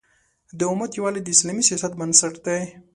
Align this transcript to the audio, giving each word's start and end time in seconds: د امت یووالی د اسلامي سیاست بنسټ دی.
د 0.57 0.59
امت 0.71 0.91
یووالی 0.95 1.21
د 1.23 1.27
اسلامي 1.35 1.63
سیاست 1.69 1.91
بنسټ 1.99 2.35
دی. 2.45 2.61